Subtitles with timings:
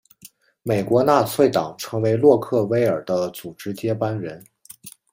[0.63, 4.43] 美国纳粹党成为洛克威尔的组织接班人。